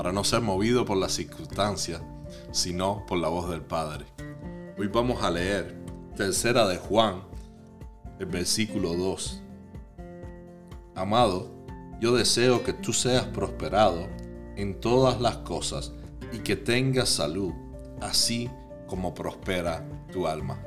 [0.00, 2.00] para no ser movido por las circunstancias,
[2.52, 4.06] sino por la voz del Padre.
[4.78, 5.76] Hoy vamos a leer
[6.16, 7.20] Tercera de Juan,
[8.18, 9.42] el versículo 2.
[10.94, 11.50] Amado,
[12.00, 14.08] yo deseo que tú seas prosperado
[14.56, 15.92] en todas las cosas
[16.32, 17.52] y que tengas salud,
[18.00, 18.48] así
[18.86, 20.64] como prospera tu alma.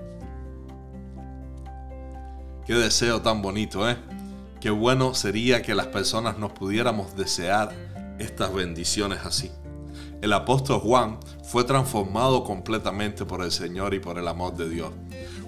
[2.68, 3.98] Qué deseo tan bonito, ¿eh?
[4.62, 7.74] Qué bueno sería que las personas nos pudiéramos desear
[8.20, 9.52] estas bendiciones así.
[10.22, 14.92] El apóstol Juan fue transformado completamente por el Señor y por el amor de Dios.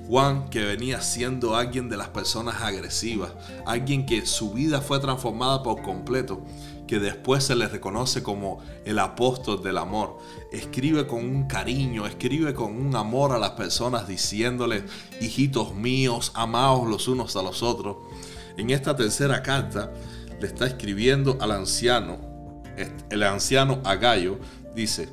[0.08, 3.32] Juan, que venía siendo alguien de las personas agresivas,
[3.66, 6.44] alguien que su vida fue transformada por completo,
[6.88, 10.20] que después se le reconoce como el apóstol del amor,
[10.52, 14.84] escribe con un cariño, escribe con un amor a las personas diciéndoles,
[15.22, 17.98] hijitos míos, amaos los unos a los otros.
[18.58, 19.92] En esta tercera carta
[20.40, 22.35] le está escribiendo al anciano
[23.10, 24.40] el anciano Agallo,
[24.76, 25.10] dice,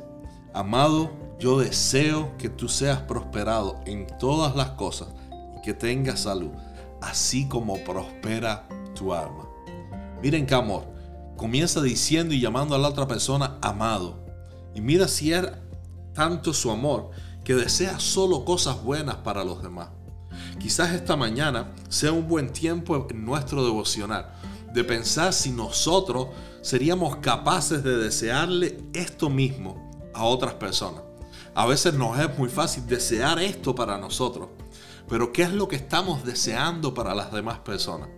[0.55, 5.09] Amado, yo deseo que tú seas prosperado en todas las cosas
[5.57, 6.51] y que tengas salud,
[7.01, 9.49] así como prospera tu alma.
[10.23, 10.85] Miren qué amor.
[11.37, 14.25] Comienza diciendo y llamando a la otra persona amado.
[14.75, 15.61] Y mira si era
[16.13, 17.11] tanto su amor
[17.45, 19.89] que desea solo cosas buenas para los demás.
[20.59, 24.33] Quizás esta mañana sea un buen tiempo en nuestro devocional
[24.73, 26.29] de pensar si nosotros
[26.63, 31.03] seríamos capaces de desearle esto mismo a otras personas.
[31.55, 34.49] A veces nos es muy fácil desear esto para nosotros,
[35.09, 38.09] pero ¿qué es lo que estamos deseando para las demás personas?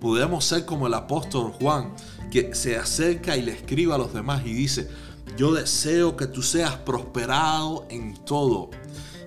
[0.00, 1.94] Podemos ser como el apóstol Juan,
[2.30, 4.88] que se acerca y le escribe a los demás y dice,
[5.36, 8.70] yo deseo que tú seas prosperado en todo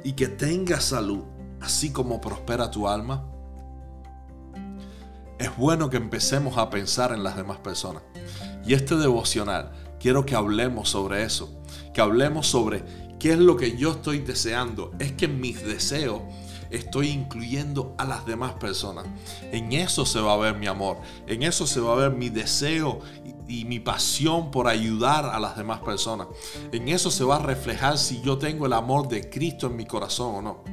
[0.03, 1.23] y que tengas salud,
[1.61, 3.34] así como prospera tu alma
[5.39, 8.03] es bueno que empecemos a pensar en las demás personas.
[8.65, 11.61] Y este devocional, quiero que hablemos sobre eso,
[11.93, 12.83] que hablemos sobre
[13.19, 14.91] qué es lo que yo estoy deseando.
[14.99, 16.21] Es que mis deseos
[16.69, 19.05] estoy incluyendo a las demás personas.
[19.51, 20.97] En eso se va a ver mi amor,
[21.27, 23.01] en eso se va a ver mi deseo
[23.47, 26.27] y, y, mi pasión por ayudar a las demás personas.
[26.71, 29.85] En eso se va a reflejar si yo tengo el amor de Cristo en mi
[29.85, 30.63] corazón o no.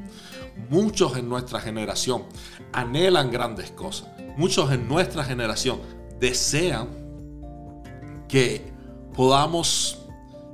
[0.71, 2.25] Muchos en nuestra generación
[2.73, 5.81] anhelan grandes cosas muchos en nuestra generación
[6.21, 6.89] desean
[8.29, 8.73] que
[9.15, 9.99] podamos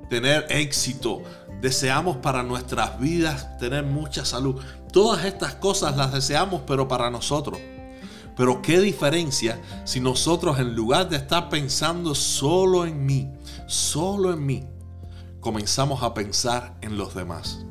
[0.08, 1.22] tener éxito,
[1.60, 4.60] deseamos para nuestras vidas tener mucha salud.
[4.92, 7.58] Todas estas cosas las deseamos, pero para nosotros.
[8.36, 13.28] Pero qué diferencia si nosotros en lugar de estar pensando solo en mí,
[13.66, 14.64] solo en mí,
[15.40, 17.64] comenzamos a pensar en los demás.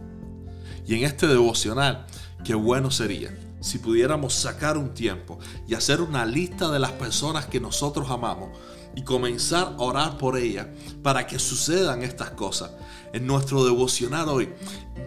[0.85, 2.05] Y en este devocional,
[2.43, 7.45] qué bueno sería si pudiéramos sacar un tiempo y hacer una lista de las personas
[7.47, 8.49] que nosotros amamos
[8.95, 10.67] y comenzar a orar por ellas
[11.03, 12.71] para que sucedan estas cosas.
[13.13, 14.49] En nuestro devocional hoy,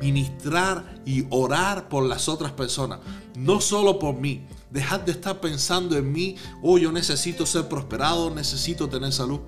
[0.01, 3.01] ministrar y orar por las otras personas,
[3.37, 4.47] no solo por mí.
[4.71, 9.41] Dejar de estar pensando en mí, oh, yo necesito ser prosperado, necesito tener salud,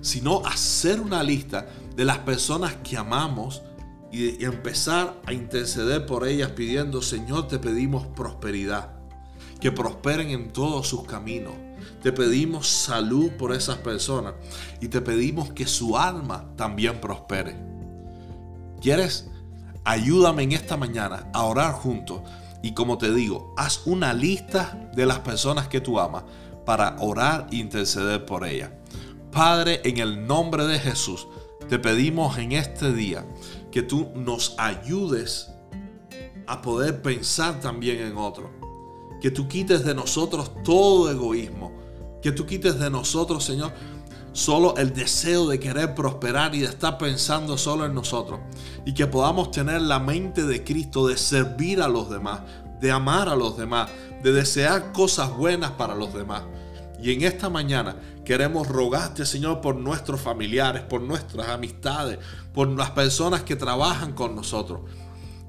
[0.00, 1.66] sino hacer una lista
[1.96, 3.62] de las personas que amamos
[4.10, 8.94] y, empezar a interceder por ellas pidiendo, Señor, te pedimos prosperidad,
[9.60, 11.54] que prosperen en todos sus caminos.
[12.02, 14.34] Te pedimos salud por esas personas
[14.80, 17.56] y te pedimos que su alma también prospere.
[18.80, 19.28] ¿Quieres?
[19.84, 22.20] Ayúdame en esta mañana a orar juntos
[22.62, 26.24] y como te digo, haz una lista de las personas que tú amas
[26.64, 28.70] para orar e interceder por ellas.
[29.32, 31.26] Padre, en el nombre de Jesús,
[31.68, 33.26] te pedimos en este día
[33.70, 35.50] que tú nos ayudes
[36.46, 38.50] a poder pensar también en otro.
[39.20, 41.72] Que tú quites de nosotros todo egoísmo.
[42.22, 43.72] Que tú quites de nosotros, Señor,
[44.32, 48.40] solo el deseo de querer prosperar y de estar pensando solo en nosotros.
[48.86, 52.40] Y que podamos tener la mente de Cristo de servir a los demás,
[52.80, 53.90] de amar a los demás,
[54.22, 56.44] de desear cosas buenas para los demás.
[57.00, 62.18] Y en esta mañana queremos rogarte, Señor, por nuestros familiares, por nuestras amistades,
[62.52, 64.80] por las personas que trabajan con nosotros.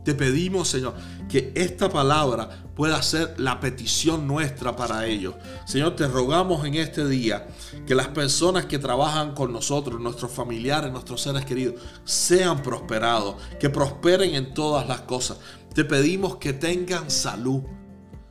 [0.03, 0.93] Te pedimos, Señor,
[1.27, 5.35] que esta palabra pueda ser la petición nuestra para ellos.
[5.65, 7.47] Señor, te rogamos en este día
[7.85, 11.75] que las personas que trabajan con nosotros, nuestros familiares, nuestros seres queridos,
[12.05, 15.37] sean prosperados, que prosperen en todas las cosas.
[15.73, 17.63] Te pedimos que tengan salud.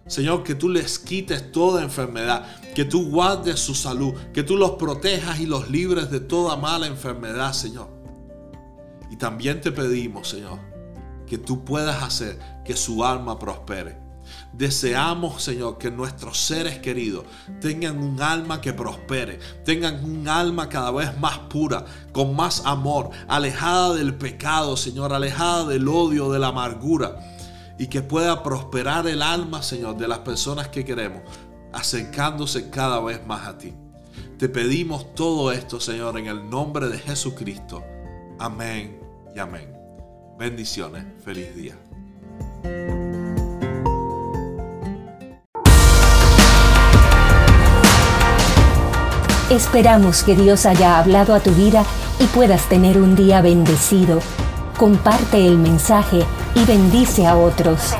[0.09, 4.73] Señor, que tú les quites toda enfermedad, que tú guardes su salud, que tú los
[4.73, 7.89] protejas y los libres de toda mala enfermedad, Señor.
[9.11, 10.59] Y también te pedimos, Señor,
[11.27, 13.99] que tú puedas hacer que su alma prospere.
[14.53, 17.25] Deseamos, Señor, que nuestros seres queridos
[17.61, 23.11] tengan un alma que prospere, tengan un alma cada vez más pura, con más amor,
[23.29, 27.38] alejada del pecado, Señor, alejada del odio, de la amargura,
[27.79, 31.23] y que pueda prosperar el alma, Señor, de las personas que queremos,
[31.73, 33.73] acercándose cada vez más a ti.
[34.37, 37.85] Te pedimos todo esto, Señor, en el nombre de Jesucristo.
[38.39, 39.01] Amén
[39.35, 39.73] y amén.
[40.39, 41.05] Bendiciones.
[41.25, 41.77] Feliz día.
[49.51, 51.85] Esperamos que Dios haya hablado a tu vida
[52.21, 54.21] y puedas tener un día bendecido.
[54.79, 57.97] Comparte el mensaje y bendice a otros.